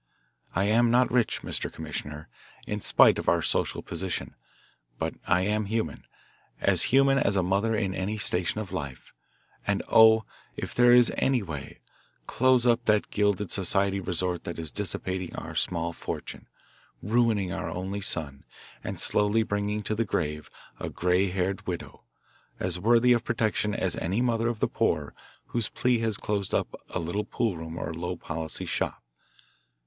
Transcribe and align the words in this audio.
I 0.55 0.63
am 0.63 0.89
not 0.89 1.11
rich, 1.11 1.43
Mr. 1.43 1.71
Commissioner, 1.71 2.27
in 2.65 2.81
spite 2.81 3.19
of 3.19 3.29
our 3.29 3.43
social 3.43 3.83
position, 3.83 4.35
but 4.97 5.13
I 5.27 5.41
am 5.41 5.65
human, 5.65 6.05
as 6.59 6.81
human 6.89 7.19
as 7.19 7.35
a 7.35 7.43
mother 7.43 7.75
in 7.75 7.93
any 7.93 8.17
station 8.17 8.59
of 8.59 8.71
life, 8.71 9.13
and 9.67 9.83
oh, 9.87 10.23
if 10.57 10.73
there 10.73 10.91
is 10.91 11.13
any 11.19 11.43
way, 11.43 11.81
close 12.25 12.65
up 12.65 12.85
that 12.85 13.11
gilded 13.11 13.51
society 13.51 13.99
resort 13.99 14.43
that 14.45 14.57
is 14.57 14.71
dissipating 14.71 15.35
our 15.35 15.53
small 15.53 15.93
fortune, 15.93 16.47
ruining 17.03 17.51
an 17.51 17.65
only 17.65 18.01
son, 18.01 18.43
and 18.83 18.99
slowly 18.99 19.43
bringing 19.43 19.83
to 19.83 19.93
the 19.93 20.03
grave 20.03 20.49
a 20.79 20.89
gray 20.89 21.27
haired 21.29 21.67
widow, 21.67 22.01
as 22.59 22.79
worthy 22.79 23.13
of 23.13 23.23
protection 23.23 23.75
as 23.75 23.95
any 23.97 24.19
mother 24.19 24.47
of 24.47 24.61
the 24.61 24.67
poor 24.67 25.13
whose 25.49 25.69
plea 25.69 25.99
has 25.99 26.17
closed 26.17 26.55
up 26.55 26.73
a 26.89 26.97
little 26.97 27.23
poolroom 27.23 27.77
or 27.77 27.93
low 27.93 28.15
policy 28.17 28.65
shop." 28.65 29.03